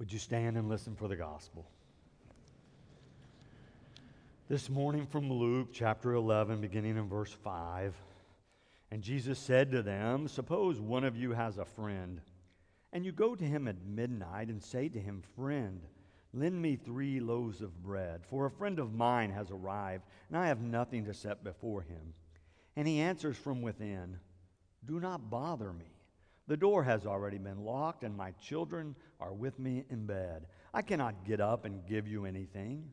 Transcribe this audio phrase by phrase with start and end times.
[0.00, 1.66] Would you stand and listen for the gospel?
[4.48, 7.94] This morning from Luke chapter 11, beginning in verse 5.
[8.90, 12.22] And Jesus said to them, Suppose one of you has a friend,
[12.94, 15.82] and you go to him at midnight and say to him, Friend,
[16.32, 20.46] lend me three loaves of bread, for a friend of mine has arrived, and I
[20.46, 22.14] have nothing to set before him.
[22.74, 24.18] And he answers from within,
[24.82, 25.99] Do not bother me.
[26.50, 30.46] The door has already been locked, and my children are with me in bed.
[30.74, 32.90] I cannot get up and give you anything.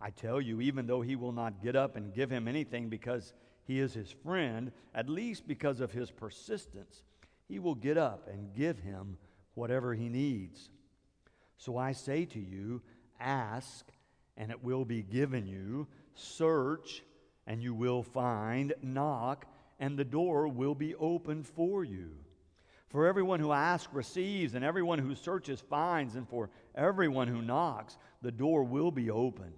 [0.00, 3.34] I tell you, even though he will not get up and give him anything because
[3.64, 7.02] he is his friend, at least because of his persistence,
[7.46, 9.18] he will get up and give him
[9.52, 10.70] whatever he needs.
[11.58, 12.80] So I say to you,
[13.20, 13.86] ask,
[14.38, 17.02] and it will be given you, search,
[17.46, 19.44] and you will find, knock,
[19.78, 22.12] and the door will be opened for you.
[22.92, 27.96] For everyone who asks receives, and everyone who searches finds, and for everyone who knocks,
[28.20, 29.54] the door will be opened.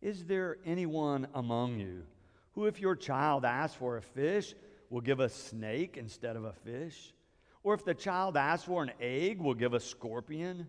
[0.00, 2.04] Is there anyone among you?
[2.52, 4.54] Who, if your child asks for a fish,
[4.88, 7.12] will give a snake instead of a fish?
[7.64, 10.68] Or if the child asks for an egg, will give a scorpion?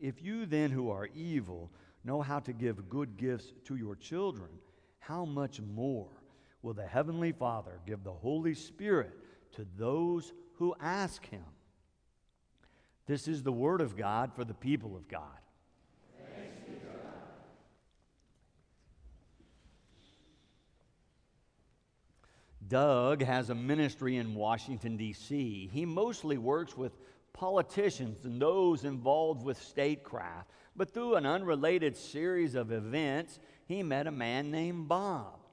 [0.00, 1.70] If you then, who are evil,
[2.02, 4.50] know how to give good gifts to your children,
[4.98, 6.08] how much more
[6.62, 9.12] will the Heavenly Father give the Holy Spirit
[9.52, 11.44] to those who ask Him?
[13.06, 15.22] This is the Word of God for the people of God.
[22.66, 25.68] Doug has a ministry in Washington, D.C.
[25.70, 26.96] He mostly works with
[27.34, 30.50] politicians and those involved with statecraft.
[30.74, 35.43] But through an unrelated series of events, he met a man named Bob.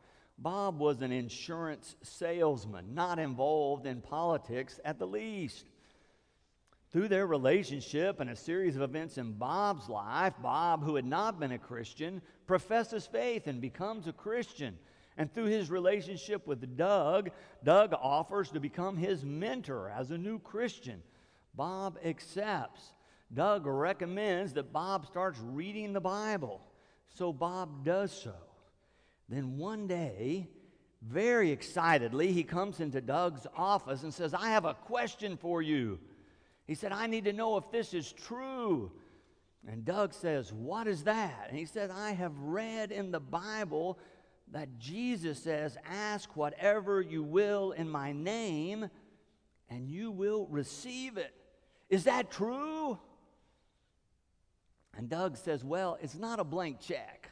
[0.41, 5.65] Bob was an insurance salesman, not involved in politics at the least.
[6.91, 11.39] Through their relationship and a series of events in Bob's life, Bob, who had not
[11.39, 14.77] been a Christian, professes faith and becomes a Christian.
[15.15, 17.29] And through his relationship with Doug,
[17.63, 21.03] Doug offers to become his mentor as a new Christian.
[21.53, 22.93] Bob accepts.
[23.33, 26.61] Doug recommends that Bob starts reading the Bible.
[27.09, 28.33] So Bob does so.
[29.31, 30.49] Then one day,
[31.01, 35.99] very excitedly, he comes into Doug's office and says, I have a question for you.
[36.67, 38.91] He said, I need to know if this is true.
[39.65, 41.45] And Doug says, What is that?
[41.47, 43.97] And he said, I have read in the Bible
[44.51, 48.89] that Jesus says, Ask whatever you will in my name,
[49.69, 51.33] and you will receive it.
[51.89, 52.99] Is that true?
[54.97, 57.30] And Doug says, Well, it's not a blank check.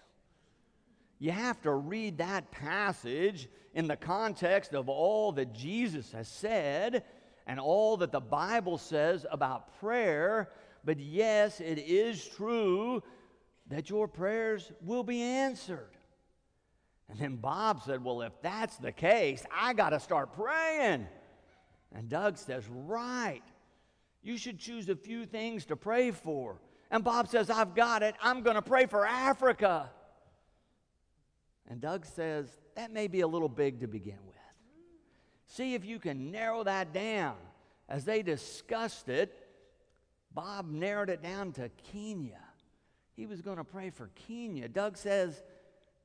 [1.19, 7.03] You have to read that passage in the context of all that Jesus has said
[7.45, 10.49] and all that the Bible says about prayer.
[10.85, 13.03] But yes, it is true
[13.67, 15.91] that your prayers will be answered.
[17.09, 21.07] And then Bob said, Well, if that's the case, I got to start praying.
[21.93, 23.43] And Doug says, Right.
[24.21, 26.61] You should choose a few things to pray for.
[26.91, 28.15] And Bob says, I've got it.
[28.21, 29.89] I'm going to pray for Africa.
[31.69, 34.35] And Doug says, That may be a little big to begin with.
[35.45, 37.35] See if you can narrow that down.
[37.87, 39.47] As they discussed it,
[40.31, 42.41] Bob narrowed it down to Kenya.
[43.15, 44.67] He was going to pray for Kenya.
[44.67, 45.41] Doug says,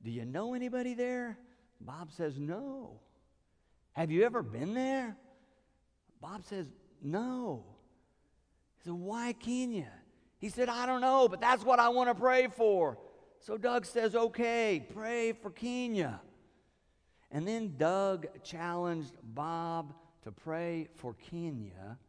[0.05, 1.37] do you know anybody there?
[1.81, 2.99] Bob says, No.
[3.93, 5.17] Have you ever been there?
[6.21, 6.67] Bob says,
[7.01, 7.65] No.
[8.77, 9.91] He said, Why Kenya?
[10.37, 12.99] He said, I don't know, but that's what I want to pray for.
[13.45, 16.19] So Doug says, Okay, pray for Kenya.
[17.29, 21.99] And then Doug challenged Bob to pray for Kenya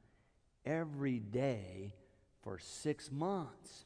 [0.65, 1.93] every day
[2.43, 3.85] for six months.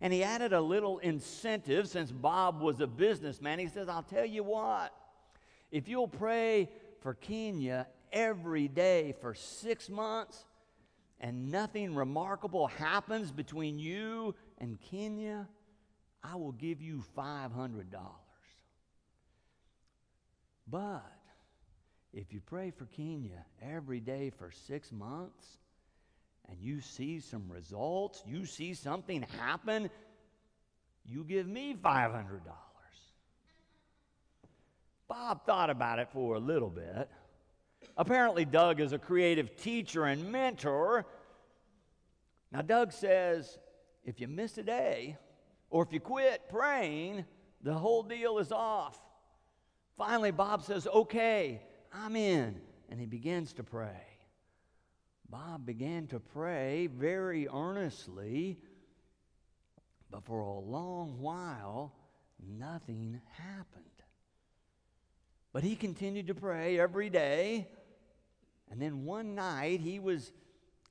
[0.00, 3.60] And he added a little incentive since Bob was a businessman.
[3.60, 4.92] He says, I'll tell you what,
[5.70, 6.68] if you'll pray
[7.00, 10.46] for Kenya every day for six months
[11.20, 15.46] and nothing remarkable happens between you and Kenya,
[16.22, 17.84] I will give you $500.
[20.70, 21.12] But
[22.12, 25.58] if you pray for Kenya every day for six months,
[26.48, 29.90] and you see some results, you see something happen,
[31.04, 32.40] you give me $500.
[35.08, 37.08] Bob thought about it for a little bit.
[37.96, 41.06] Apparently, Doug is a creative teacher and mentor.
[42.52, 43.58] Now, Doug says
[44.04, 45.16] if you miss a day
[45.70, 47.24] or if you quit praying,
[47.62, 48.98] the whole deal is off.
[49.96, 51.60] Finally, Bob says, Okay,
[51.92, 52.60] I'm in.
[52.90, 54.06] And he begins to pray.
[55.28, 58.58] Bob began to pray very earnestly
[60.10, 61.92] But for a long while,
[62.58, 63.84] nothing happened.
[65.52, 67.68] But he continued to pray every day.
[68.70, 70.32] And then one night, he was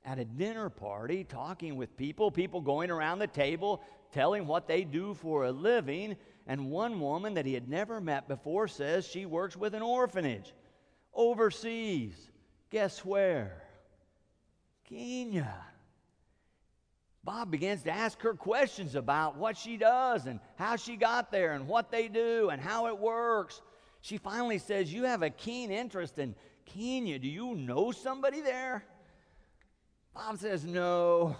[0.04, 4.84] at a dinner party talking with people, people going around the table telling what they
[4.84, 6.16] do for a living.
[6.46, 10.52] And one woman that he had never met before says she works with an orphanage
[11.14, 12.14] overseas.
[12.70, 13.62] Guess where?
[14.88, 15.54] Kenya.
[17.24, 21.52] Bob begins to ask her questions about what she does and how she got there
[21.52, 23.60] and what they do and how it works.
[24.00, 26.34] She finally says, You have a keen interest in
[26.64, 27.18] Kenya.
[27.18, 28.84] Do you know somebody there?
[30.14, 31.36] Bob says, No.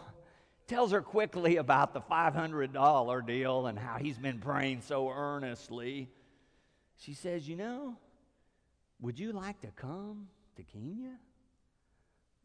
[0.69, 6.09] Tells her quickly about the $500 deal and how he's been praying so earnestly.
[6.99, 7.97] She says, You know,
[9.01, 11.17] would you like to come to Kenya?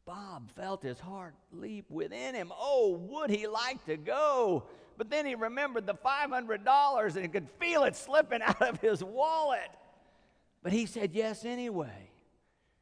[0.05, 2.51] Bob felt his heart leap within him.
[2.57, 4.65] Oh, would he like to go?
[4.97, 9.69] But then he remembered the $500 and could feel it slipping out of his wallet.
[10.61, 12.09] But he said yes anyway.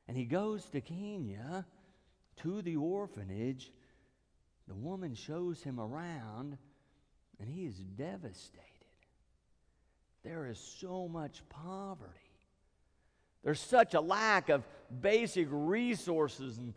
[0.07, 1.65] And he goes to Kenya
[2.43, 3.71] to the orphanage.
[4.71, 6.57] The woman shows him around,
[7.41, 8.63] and he is devastated.
[10.23, 12.13] There is so much poverty.
[13.43, 14.63] There's such a lack of
[15.01, 16.73] basic resources and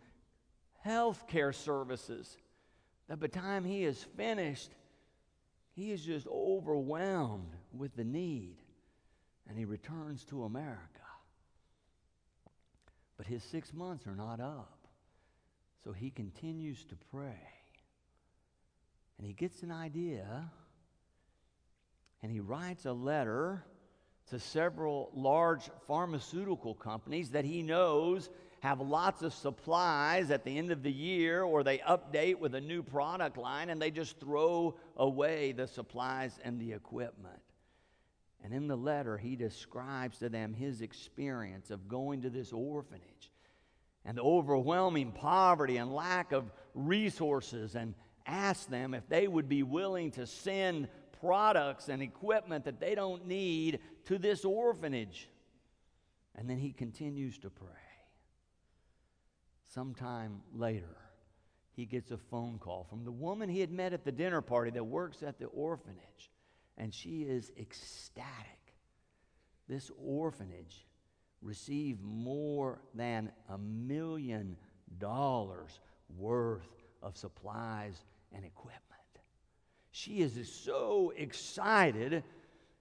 [0.81, 2.37] health care services
[3.07, 4.73] that by the time he is finished,
[5.77, 8.57] he is just overwhelmed with the need.
[9.49, 10.81] And he returns to America.
[13.17, 14.89] But his six months are not up.
[15.85, 17.39] So he continues to pray.
[19.19, 20.51] And he gets an idea
[22.23, 23.65] and he writes a letter
[24.31, 28.31] to several large pharmaceutical companies that he knows
[28.61, 32.61] have lots of supplies at the end of the year or they update with a
[32.61, 37.43] new product line and they just throw away the supplies and the equipment.
[38.43, 43.31] And in the letter, he describes to them his experience of going to this orphanage
[44.07, 47.95] and the overwhelming poverty and lack of resources and
[48.27, 50.89] ask them if they would be willing to send
[51.21, 55.29] products and equipment that they don't need to this orphanage.
[56.37, 57.69] And then he continues to pray.
[59.73, 60.97] Sometime later,
[61.73, 64.71] he gets a phone call from the woman he had met at the dinner party
[64.73, 66.31] that works at the orphanage,
[66.79, 68.75] and she is ecstatic.
[69.69, 70.87] This orphanage
[71.43, 74.57] received more than a million
[74.99, 75.81] dollars
[76.17, 76.69] worth
[77.03, 78.05] of supplies
[78.35, 78.83] and equipment.
[79.91, 82.25] She is so excited.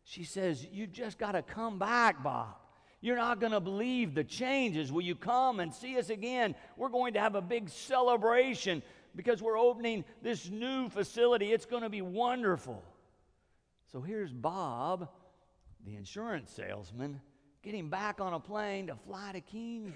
[0.03, 2.55] She says, You just got to come back, Bob.
[3.01, 4.91] You're not going to believe the changes.
[4.91, 6.55] Will you come and see us again?
[6.77, 8.81] We're going to have a big celebration
[9.15, 11.51] because we're opening this new facility.
[11.51, 12.81] It's going to be wonderful.
[13.91, 15.09] So here's Bob,
[15.85, 17.19] the insurance salesman,
[17.61, 19.93] getting back on a plane to fly to Kenya.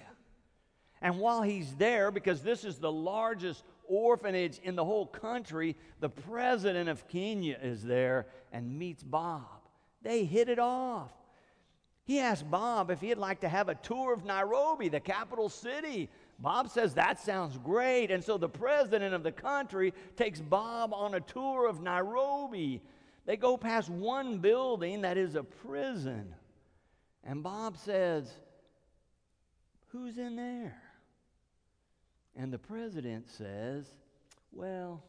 [1.01, 6.09] And while he's there, because this is the largest orphanage in the whole country, the
[6.09, 9.43] president of Kenya is there and meets Bob.
[10.01, 11.11] They hit it off.
[12.03, 16.09] He asked Bob if he'd like to have a tour of Nairobi, the capital city.
[16.39, 18.11] Bob says that sounds great.
[18.11, 22.81] And so the president of the country takes Bob on a tour of Nairobi.
[23.25, 26.33] They go past one building that is a prison.
[27.25, 28.31] And Bob says,
[29.87, 30.81] Who's in there?
[32.37, 33.87] And the president says,
[34.51, 35.03] Well,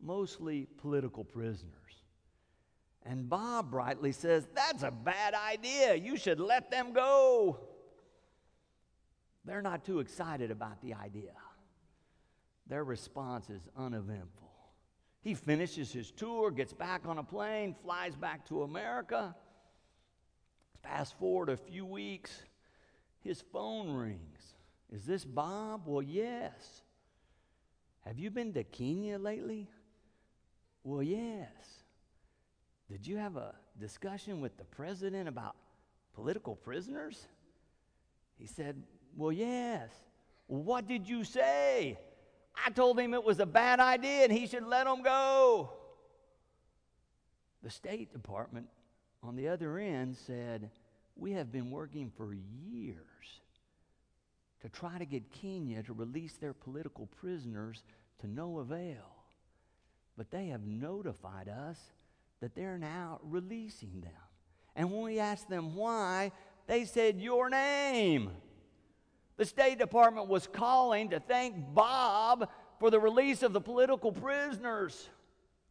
[0.00, 1.74] mostly political prisoners.
[3.04, 5.96] And Bob brightly says, That's a bad idea.
[5.96, 7.58] You should let them go.
[9.44, 11.32] They're not too excited about the idea.
[12.68, 14.48] Their response is uneventful.
[15.22, 19.34] He finishes his tour, gets back on a plane, flies back to America.
[20.82, 22.42] Fast forward a few weeks,
[23.18, 24.54] his phone rings.
[24.92, 25.82] Is this Bob?
[25.86, 26.82] Well, yes.
[28.04, 29.68] Have you been to Kenya lately?
[30.82, 31.48] Well, yes.
[32.90, 35.54] Did you have a discussion with the president about
[36.14, 37.26] political prisoners?
[38.36, 38.82] He said,
[39.16, 39.90] Well, yes.
[40.48, 41.98] What did you say?
[42.66, 45.70] I told him it was a bad idea and he should let them go.
[47.62, 48.66] The State Department
[49.22, 50.70] on the other end said,
[51.14, 52.96] We have been working for years
[54.62, 57.82] to try to get Kenya to release their political prisoners
[58.20, 59.16] to no avail.
[60.16, 61.78] But they have notified us
[62.40, 64.12] that they're now releasing them.
[64.76, 66.32] And when we asked them why,
[66.66, 68.30] they said, Your name.
[69.36, 75.08] The State Department was calling to thank Bob for the release of the political prisoners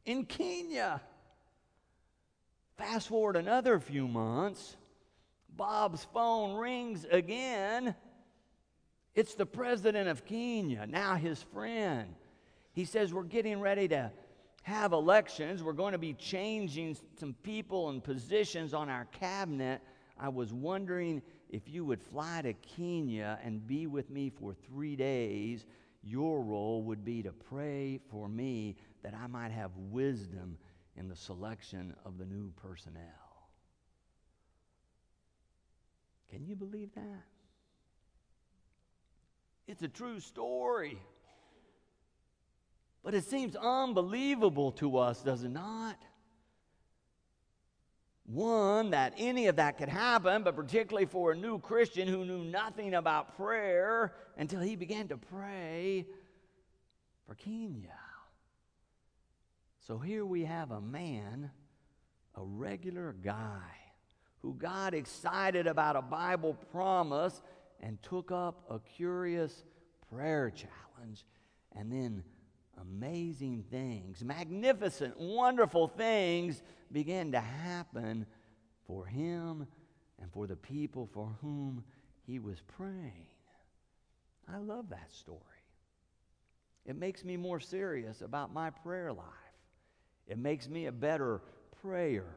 [0.05, 1.01] in Kenya.
[2.77, 4.75] Fast forward another few months,
[5.55, 7.93] Bob's phone rings again.
[9.19, 12.15] It's the president of Kenya, now his friend.
[12.71, 14.13] He says, We're getting ready to
[14.63, 15.61] have elections.
[15.61, 19.81] We're going to be changing some people and positions on our cabinet.
[20.17, 24.95] I was wondering if you would fly to Kenya and be with me for three
[24.95, 25.65] days.
[26.01, 30.57] Your role would be to pray for me that I might have wisdom
[30.95, 33.03] in the selection of the new personnel.
[36.29, 37.25] Can you believe that?
[39.69, 40.97] It's a true story.
[43.03, 45.95] But it seems unbelievable to us, does it not?
[48.25, 52.43] One, that any of that could happen, but particularly for a new Christian who knew
[52.43, 56.07] nothing about prayer until he began to pray
[57.27, 57.93] for Kenya.
[59.85, 61.51] So here we have a man,
[62.33, 63.69] a regular guy,
[64.41, 67.39] who got excited about a Bible promise
[67.81, 69.63] and took up a curious
[70.09, 71.25] prayer challenge.
[71.75, 72.23] And then
[72.81, 78.25] amazing things, magnificent, wonderful things began to happen
[78.87, 79.67] for him
[80.21, 81.83] and for the people for whom
[82.25, 83.27] he was praying.
[84.51, 85.39] I love that story.
[86.85, 89.25] It makes me more serious about my prayer life.
[90.27, 91.41] It makes me a better
[91.81, 92.35] prayer.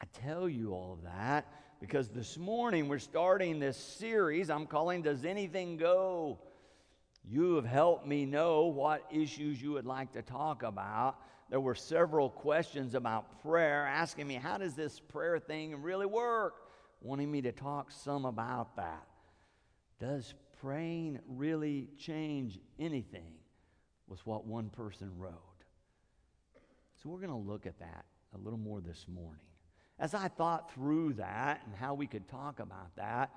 [0.00, 1.46] I tell you all of that
[1.80, 6.38] because this morning we're starting this series I'm calling Does Anything Go?
[7.24, 11.16] You have helped me know what issues you would like to talk about.
[11.48, 16.54] There were several questions about prayer, asking me, how does this prayer thing really work?
[17.00, 19.06] Wanting me to talk some about that.
[19.98, 23.34] Does praying really change anything?
[24.06, 25.32] Was what one person wrote.
[27.02, 29.49] So we're going to look at that a little more this morning.
[30.00, 33.30] As I thought through that and how we could talk about that,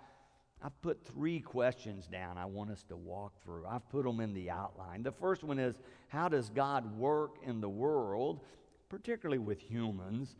[0.63, 3.65] I've put three questions down I want us to walk through.
[3.67, 5.03] I've put them in the outline.
[5.03, 5.75] The first one is
[6.07, 8.39] How does God work in the world,
[8.87, 10.37] particularly with humans?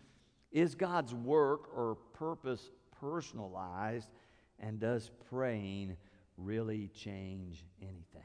[0.50, 4.08] Is God's work or purpose personalized?
[4.60, 5.98] And does praying
[6.38, 8.22] really change anything?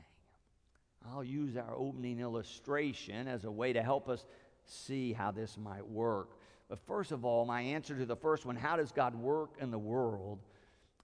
[1.11, 4.25] I'll use our opening illustration as a way to help us
[4.67, 6.38] see how this might work.
[6.69, 9.71] But first of all, my answer to the first one how does God work in
[9.71, 10.41] the world?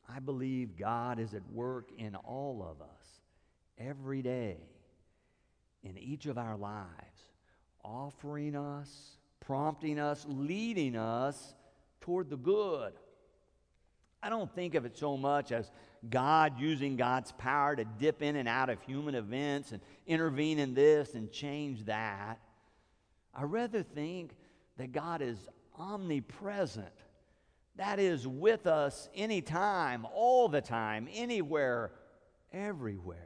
[0.08, 3.20] I believe God is at work in all of us
[3.78, 4.58] every day,
[5.82, 6.90] in each of our lives,
[7.82, 11.54] offering us, prompting us, leading us
[12.02, 12.92] toward the good.
[14.22, 15.70] I don't think of it so much as
[16.08, 20.74] God using God's power to dip in and out of human events and intervene in
[20.74, 22.38] this and change that.
[23.34, 24.34] I rather think
[24.76, 26.92] that God is omnipresent
[27.76, 31.90] that is with us anytime, all the time, anywhere,
[32.52, 33.18] everywhere.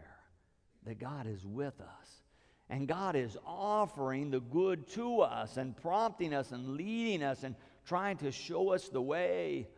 [0.85, 2.23] That God is with us.
[2.71, 7.55] And God is offering the good to us and prompting us and leading us and
[7.85, 9.69] trying to show us the way.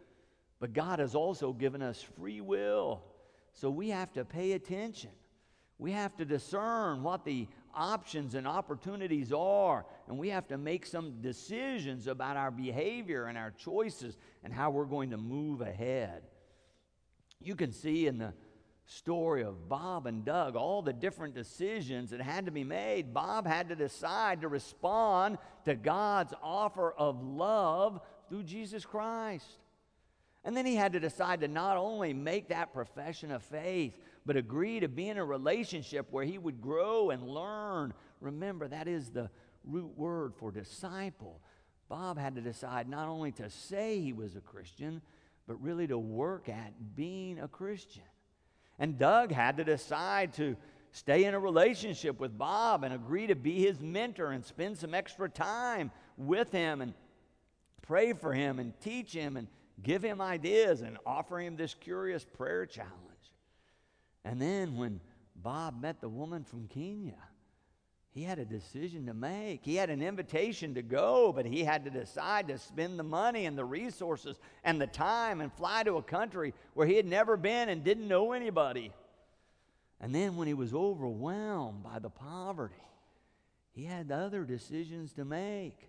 [0.60, 3.02] But God has also given us free will.
[3.52, 5.10] So we have to pay attention.
[5.78, 9.84] We have to discern what the options and opportunities are.
[10.08, 14.70] And we have to make some decisions about our behavior and our choices and how
[14.70, 16.22] we're going to move ahead.
[17.40, 18.34] You can see in the
[18.84, 23.14] story of Bob and Doug all the different decisions that had to be made.
[23.14, 29.46] Bob had to decide to respond to God's offer of love through Jesus Christ.
[30.44, 33.94] And then he had to decide to not only make that profession of faith,
[34.26, 37.92] but agree to be in a relationship where he would grow and learn.
[38.20, 39.30] Remember, that is the
[39.64, 41.40] root word for disciple.
[41.88, 45.02] Bob had to decide not only to say he was a Christian,
[45.46, 48.04] but really to work at being a Christian.
[48.78, 50.56] And Doug had to decide to
[50.92, 54.94] stay in a relationship with Bob and agree to be his mentor and spend some
[54.94, 56.94] extra time with him and
[57.82, 59.48] pray for him and teach him and
[59.82, 63.09] give him ideas and offer him this curious prayer challenge.
[64.24, 65.00] And then when
[65.36, 67.16] Bob met the woman from Kenya,
[68.12, 69.64] he had a decision to make.
[69.64, 73.46] He had an invitation to go, but he had to decide to spend the money
[73.46, 77.36] and the resources and the time and fly to a country where he had never
[77.36, 78.92] been and didn't know anybody.
[80.00, 82.74] And then when he was overwhelmed by the poverty,
[83.72, 85.88] he had other decisions to make.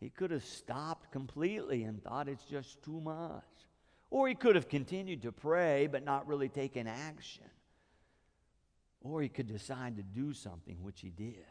[0.00, 3.44] He could have stopped completely and thought it's just too much.
[4.10, 7.44] Or he could have continued to pray but not really taken action.
[9.00, 11.44] Or he could decide to do something, which he did.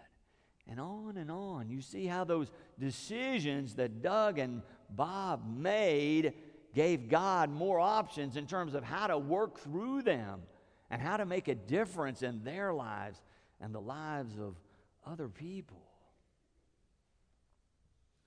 [0.69, 1.69] and on and on.
[1.69, 6.33] You see how those decisions that Doug and Bob made
[6.73, 10.41] gave God more options in terms of how to work through them
[10.89, 13.21] and how to make a difference in their lives
[13.61, 14.55] and the lives of
[15.05, 15.81] other people.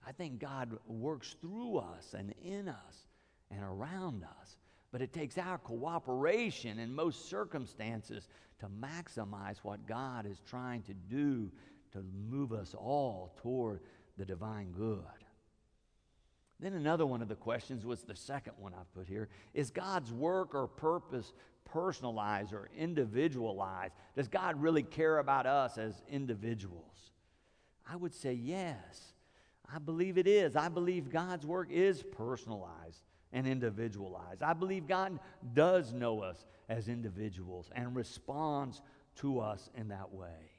[0.07, 3.07] I think God works through us and in us
[3.51, 4.57] and around us.
[4.93, 8.29] But it takes our cooperation in most circumstances
[8.59, 11.51] to maximize what God is trying to do
[11.93, 13.81] to move us all toward
[14.17, 14.99] the divine good.
[16.59, 20.13] Then another one of the questions was the second one I've put here is God's
[20.13, 21.33] work or purpose
[21.65, 23.95] personalized or individualized?
[24.15, 27.13] Does God really care about us as individuals?
[27.89, 29.15] I would say yes.
[29.73, 30.57] I believe it is.
[30.57, 34.43] I believe God's work is personalized and individualized.
[34.43, 35.19] I believe God
[35.55, 38.83] does know us as individuals and responds
[39.17, 40.51] to us in that way.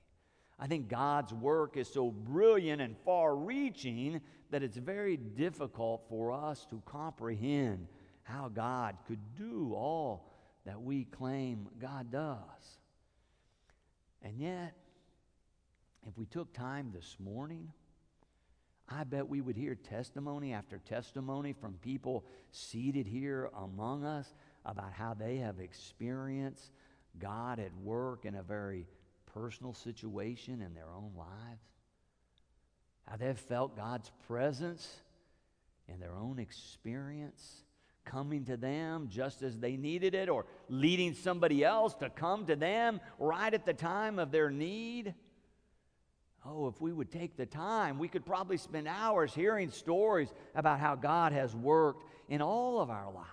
[0.59, 6.31] I think God's work is so brilliant and far reaching that it's very difficult for
[6.31, 7.87] us to comprehend
[8.23, 10.31] how God could do all
[10.65, 12.37] that we claim God does.
[14.21, 14.73] And yet,
[16.07, 17.71] if we took time this morning,
[18.93, 24.33] I bet we would hear testimony after testimony from people seated here among us
[24.65, 26.71] about how they have experienced
[27.17, 28.85] God at work in a very
[29.33, 31.61] personal situation in their own lives.
[33.07, 34.87] How they've felt God's presence
[35.87, 37.63] in their own experience
[38.03, 42.55] coming to them just as they needed it or leading somebody else to come to
[42.55, 45.13] them right at the time of their need.
[46.45, 50.79] Oh, if we would take the time, we could probably spend hours hearing stories about
[50.79, 53.27] how God has worked in all of our lives.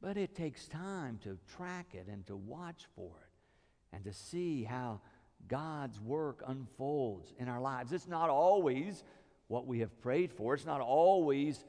[0.00, 4.64] But it takes time to track it and to watch for it and to see
[4.64, 5.00] how
[5.46, 7.92] God's work unfolds in our lives.
[7.92, 9.04] It's not always
[9.46, 11.64] what we have prayed for, it's not always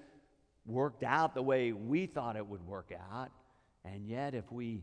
[0.66, 3.30] worked out the way we thought it would work out.
[3.86, 4.82] And yet, if we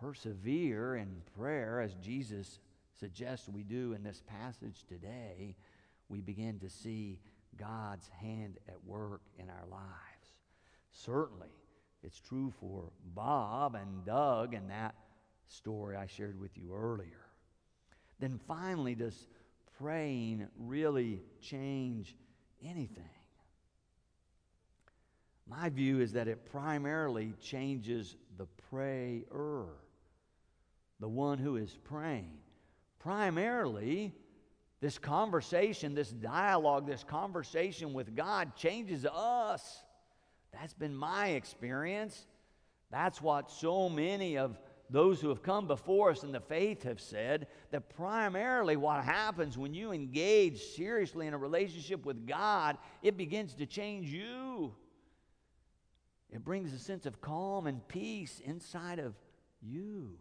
[0.00, 2.58] persevere in prayer, as Jesus
[2.98, 5.56] suggests we do in this passage today,
[6.08, 7.18] we begin to see
[7.56, 10.34] God's hand at work in our lives.
[10.90, 11.50] Certainly,
[12.02, 14.94] it's true for Bob and Doug and that
[15.48, 17.26] story I shared with you earlier.
[18.18, 19.26] Then finally, does
[19.78, 22.16] praying really change
[22.64, 23.04] anything?
[25.48, 29.66] My view is that it primarily changes the prayer,
[30.98, 32.38] the one who is praying.
[33.06, 34.12] Primarily,
[34.80, 39.84] this conversation, this dialogue, this conversation with God changes us.
[40.52, 42.26] That's been my experience.
[42.90, 44.58] That's what so many of
[44.90, 49.56] those who have come before us in the faith have said that primarily what happens
[49.56, 54.74] when you engage seriously in a relationship with God, it begins to change you.
[56.32, 59.14] It brings a sense of calm and peace inside of
[59.62, 60.18] you.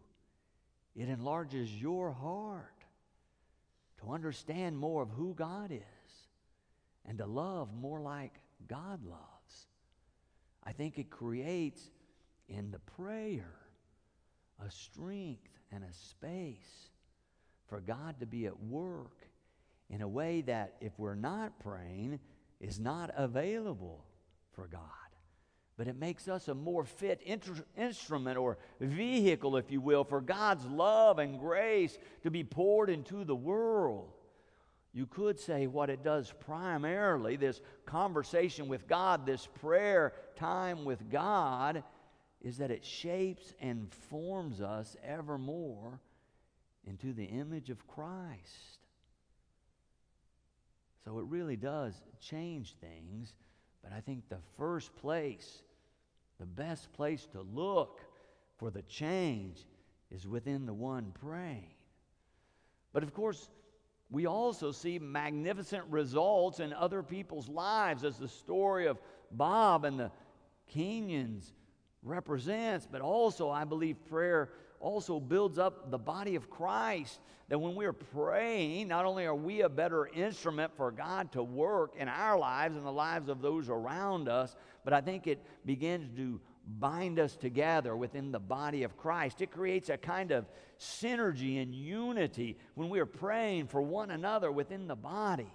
[0.95, 2.74] It enlarges your heart
[4.05, 5.81] to understand more of who God is
[7.05, 8.33] and to love more like
[8.67, 9.67] God loves.
[10.63, 11.81] I think it creates
[12.47, 13.55] in the prayer
[14.65, 16.89] a strength and a space
[17.67, 19.27] for God to be at work
[19.89, 22.19] in a way that, if we're not praying,
[22.59, 24.05] is not available
[24.53, 24.81] for God
[25.77, 27.21] but it makes us a more fit
[27.75, 33.25] instrument or vehicle, if you will, for God's love and grace to be poured into
[33.25, 34.13] the world.
[34.93, 41.09] You could say what it does primarily, this conversation with God, this prayer time with
[41.11, 41.83] God,
[42.41, 45.99] is that it shapes and forms us ever more
[46.87, 48.79] into the image of Christ.
[51.03, 53.35] So it really does change things.
[53.83, 55.61] But I think the first place
[56.39, 58.01] the best place to look
[58.57, 59.65] for the change
[60.11, 61.73] is within the one praying.
[62.93, 63.49] But of course,
[64.09, 68.97] we also see magnificent results in other people's lives, as the story of
[69.31, 70.11] Bob and the
[70.73, 71.51] Kenyans
[72.05, 72.87] represents.
[72.89, 77.19] But also, I believe prayer also builds up the body of Christ.
[77.49, 81.93] That when we're praying, not only are we a better instrument for God to work
[81.97, 86.15] in our lives and the lives of those around us, but I think it begins
[86.17, 89.41] to bind us together within the body of Christ.
[89.41, 90.45] It creates a kind of
[90.79, 95.51] synergy and unity when we are praying for one another within the body.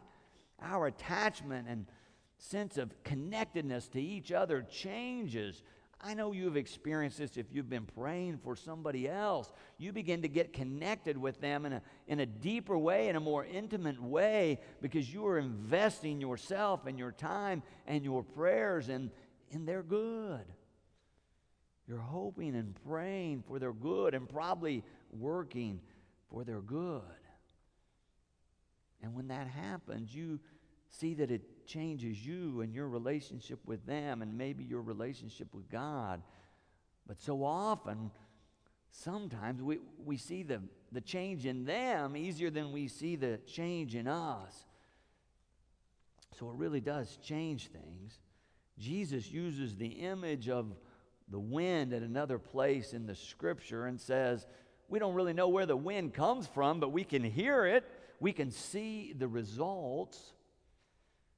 [0.63, 1.87] Our attachment and
[2.39, 5.63] sense of connectedness to each other changes
[6.03, 9.53] I know you've experienced this if you've been praying for somebody else.
[9.77, 13.21] You begin to get connected with them in a, in a deeper way, in a
[13.21, 19.11] more intimate way, because you are investing yourself and your time and your prayers in,
[19.51, 20.45] in their good.
[21.87, 25.81] You're hoping and praying for their good and probably working
[26.31, 27.03] for their good.
[29.03, 30.41] And when that happens, you
[30.89, 35.70] see that it changes you and your relationship with them and maybe your relationship with
[35.70, 36.22] God.
[37.06, 38.11] But so often,
[38.90, 40.61] sometimes we, we see the,
[40.92, 44.64] the change in them easier than we see the change in us.
[46.38, 48.18] So it really does change things.
[48.78, 50.74] Jesus uses the image of
[51.28, 54.46] the wind at another place in the scripture and says,
[54.88, 57.85] We don't really know where the wind comes from, but we can hear it,
[58.18, 60.33] we can see the results.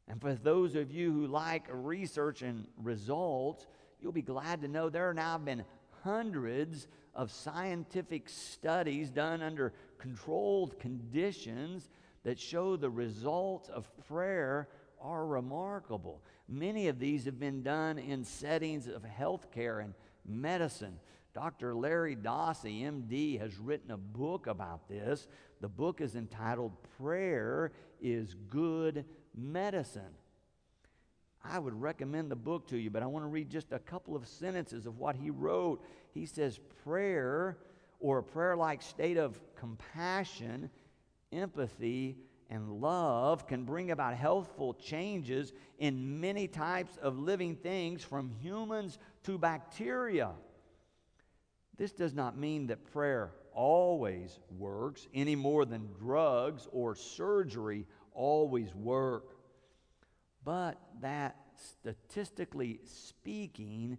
[0.08, 3.66] And for those of you who like research and results,
[4.00, 5.64] you'll be glad to know there have now been
[6.02, 11.88] hundreds of scientific studies done under controlled conditions
[12.24, 14.68] that show the results of prayer
[15.00, 16.22] are remarkable.
[16.48, 19.94] Many of these have been done in settings of healthcare and
[20.26, 20.98] medicine.
[21.34, 21.74] Dr.
[21.74, 25.26] Larry Dossey, MD, has written a book about this.
[25.60, 30.14] The book is entitled Prayer is Good Medicine.
[31.44, 34.14] I would recommend the book to you, but I want to read just a couple
[34.14, 35.82] of sentences of what he wrote.
[36.12, 37.58] He says, Prayer,
[37.98, 40.70] or a prayer like state of compassion,
[41.32, 42.16] empathy,
[42.48, 48.98] and love can bring about healthful changes in many types of living things, from humans
[49.24, 50.30] to bacteria.
[51.78, 58.74] This does not mean that prayer always works any more than drugs or surgery always
[58.74, 59.36] work,
[60.44, 63.98] but that statistically speaking,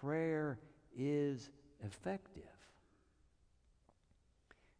[0.00, 0.58] prayer
[0.96, 1.50] is
[1.84, 2.42] effective.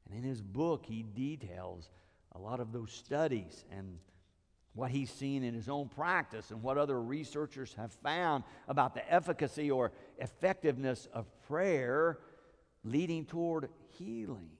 [0.06, 1.88] And in his book, he details
[2.32, 3.98] a lot of those studies and
[4.74, 9.12] what he's seen in his own practice and what other researchers have found about the
[9.12, 12.18] efficacy or effectiveness of prayer
[12.84, 14.50] leading toward healing.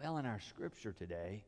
[0.00, 1.44] Well, in our scripture today,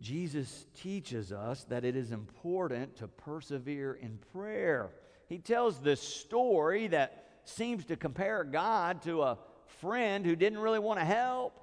[0.00, 4.90] Jesus teaches us that it is important to persevere in prayer.
[5.28, 9.38] He tells this story that seems to compare God to a
[9.80, 11.58] friend who didn't really want to help.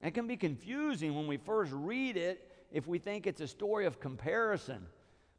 [0.00, 3.84] It can be confusing when we first read it if we think it's a story
[3.86, 4.86] of comparison.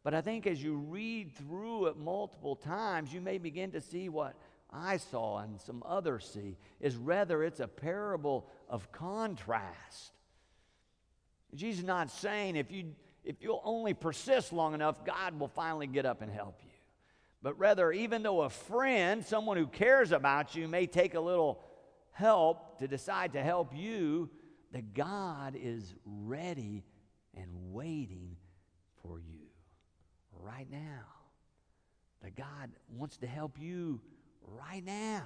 [0.03, 4.09] But I think as you read through it multiple times, you may begin to see
[4.09, 4.35] what
[4.73, 10.11] I saw and some others see, is rather it's a parable of contrast.
[11.53, 15.87] Jesus is not saying if you if you'll only persist long enough, God will finally
[15.87, 16.71] get up and help you.
[17.41, 21.63] But rather, even though a friend, someone who cares about you, may take a little
[22.11, 24.29] help to decide to help you,
[24.71, 26.83] that God is ready
[27.35, 28.35] and waiting
[29.01, 29.39] for you
[30.31, 31.05] right now.
[32.23, 34.01] That God wants to help you
[34.47, 35.23] right now.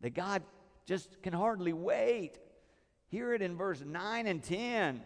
[0.00, 0.42] That God
[0.86, 2.38] just can hardly wait.
[3.08, 5.02] Hear it in verse 9 and 10.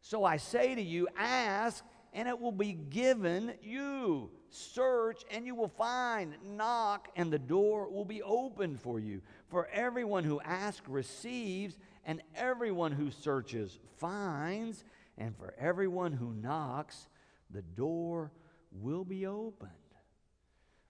[0.00, 4.30] So I say to you, ask, and it will be given you.
[4.50, 6.34] Search, and you will find.
[6.44, 9.22] Knock, and the door will be opened for you.
[9.48, 14.84] For everyone who asks receives and everyone who searches finds,
[15.16, 17.08] and for everyone who knocks,
[17.50, 18.32] the door
[18.72, 19.70] will be opened.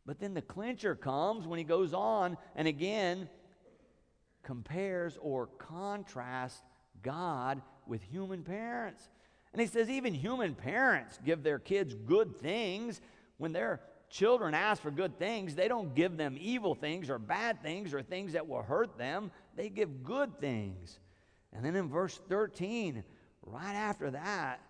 [0.04, 3.28] But then the clincher comes when he goes on and again
[4.42, 6.60] compares or contrasts
[7.02, 9.08] God with human parents.
[9.52, 13.00] And he says, even human parents give their kids good things.
[13.36, 17.62] When their children ask for good things, they don't give them evil things or bad
[17.62, 19.30] things or things that will hurt them.
[19.56, 20.98] They give good things.
[21.52, 23.04] And then in verse 13,
[23.42, 24.60] right after that,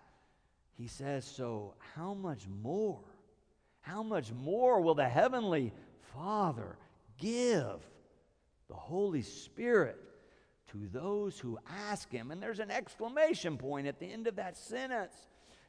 [0.73, 2.99] he says, So how much more?
[3.83, 5.73] How much more will the Heavenly
[6.15, 6.77] Father
[7.17, 7.85] give
[8.69, 9.97] the Holy Spirit
[10.71, 12.31] to those who ask Him?
[12.31, 15.13] And there's an exclamation point at the end of that sentence.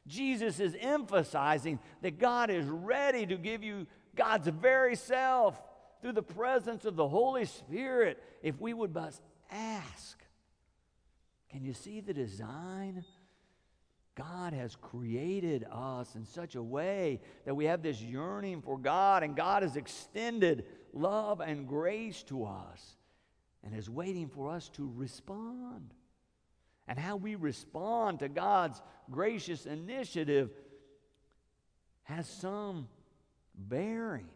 [0.07, 5.61] Jesus is emphasizing that God is ready to give you God's very self
[6.01, 9.13] through the presence of the Holy Spirit if we would but
[9.51, 10.23] ask.
[11.49, 13.03] Can you see the design?
[14.15, 19.23] God has created us in such a way that we have this yearning for God,
[19.23, 22.97] and God has extended love and grace to us
[23.63, 25.93] and is waiting for us to respond.
[26.87, 30.51] And how we respond to God's gracious initiative
[32.03, 32.87] has some
[33.55, 34.29] bearing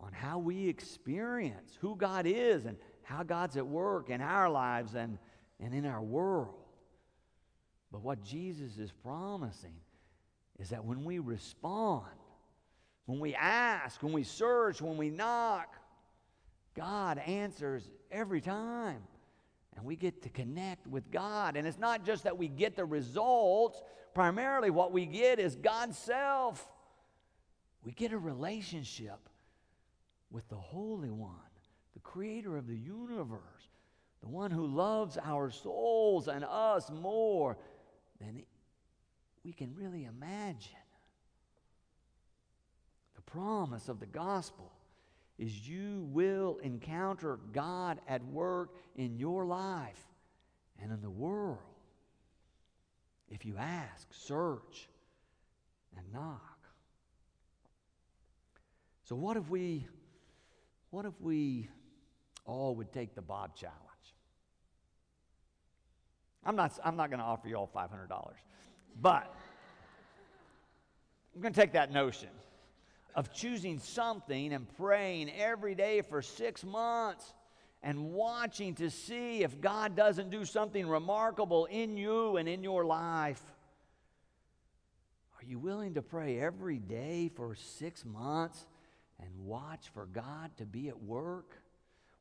[0.00, 4.94] on how we experience who God is and how God's at work in our lives
[4.94, 5.18] and,
[5.60, 6.63] and in our world.
[7.94, 9.76] But what Jesus is promising
[10.58, 12.10] is that when we respond,
[13.06, 15.76] when we ask, when we search, when we knock,
[16.74, 19.00] God answers every time.
[19.76, 21.56] And we get to connect with God.
[21.56, 23.80] And it's not just that we get the results,
[24.12, 26.66] primarily what we get is God's self.
[27.84, 29.20] We get a relationship
[30.32, 31.30] with the Holy One,
[31.92, 33.68] the creator of the universe,
[34.20, 37.56] the one who loves our souls and us more
[38.24, 38.42] than
[39.44, 40.70] we can really imagine.
[43.16, 44.72] The promise of the gospel
[45.38, 50.06] is you will encounter God at work in your life
[50.80, 51.58] and in the world
[53.30, 54.88] if you ask, search,
[55.96, 56.58] and knock.
[59.04, 59.86] So what if we
[60.90, 61.68] what if we
[62.46, 63.83] all would take the Bob challenge?
[66.46, 67.88] I'm not I'm not going to offer you all $500.
[69.00, 69.34] But
[71.34, 72.28] I'm going to take that notion
[73.14, 77.32] of choosing something and praying every day for six months
[77.82, 82.84] and watching to see if God doesn't do something remarkable in you and in your
[82.84, 83.42] life.
[85.38, 88.66] Are you willing to pray every day for six months
[89.20, 91.50] and watch for God to be at work?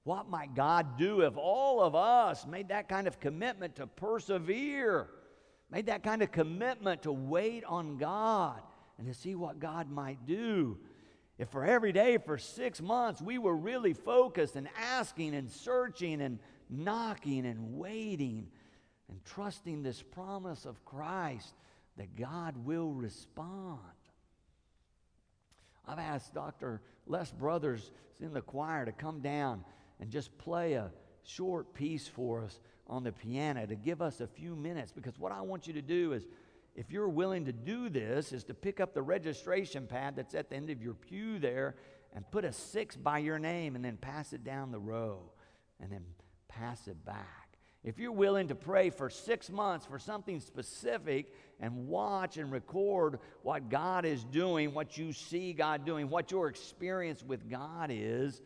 [0.03, 5.07] What might God do if all of us made that kind of commitment to persevere,
[5.71, 8.61] made that kind of commitment to wait on God?
[8.97, 10.77] and to see what God might do.
[11.37, 16.21] If for every day for six months we were really focused and asking and searching
[16.21, 16.39] and
[16.69, 18.47] knocking and waiting
[19.09, 21.53] and trusting this promise of Christ
[21.97, 23.79] that God will respond.
[25.87, 26.81] I've asked Dr.
[27.07, 29.65] Les Brothers in the choir to come down
[30.03, 30.91] and just play a
[31.23, 35.31] short piece for us on the piano to give us a few minutes because what
[35.31, 36.25] I want you to do is
[36.75, 40.49] if you're willing to do this, is to pick up the registration pad that's at
[40.49, 41.77] the end of your pew there
[42.13, 45.31] and put a six by your name and then pass it down the row
[45.79, 46.03] and then
[46.49, 47.57] pass it back.
[47.85, 53.19] If you're willing to pray for six months for something specific and watch and record
[53.41, 58.41] what God is doing, what you see God doing, what your experience with God is,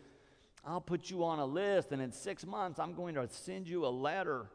[0.67, 3.85] I'll put you on a list, and in six months, I'm going to send you
[3.85, 4.47] a letter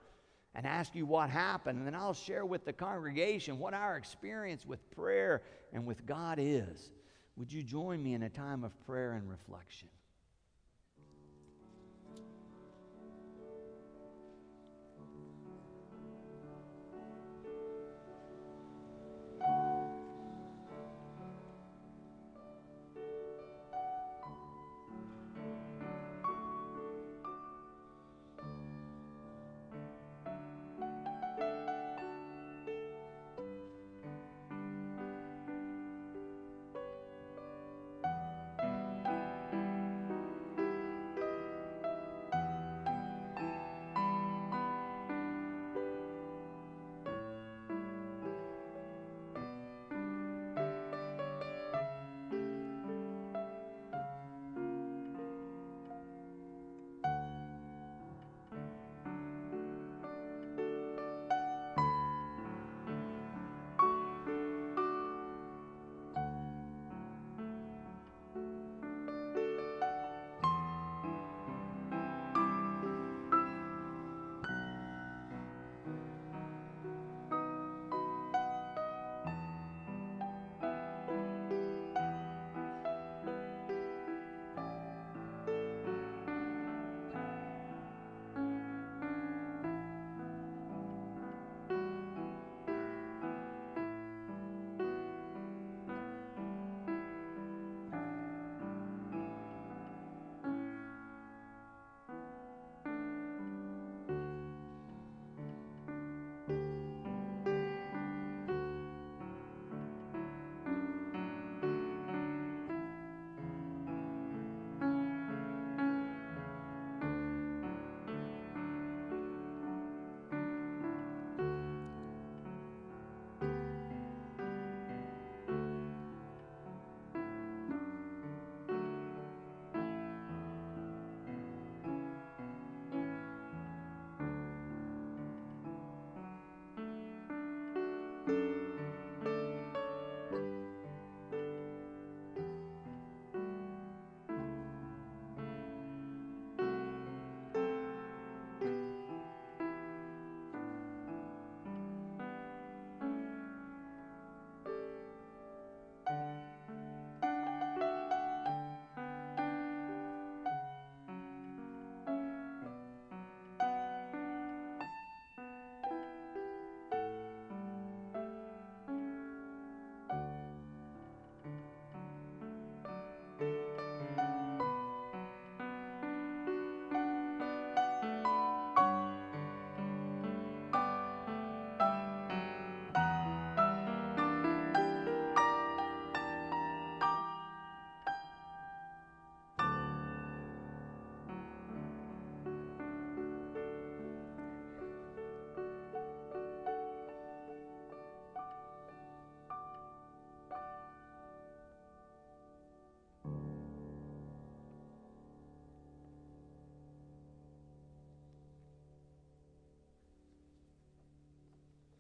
[0.54, 1.78] and ask you what happened.
[1.78, 6.38] And then I'll share with the congregation what our experience with prayer and with God
[6.38, 6.90] is.
[7.36, 9.88] Would you join me in a time of prayer and reflection?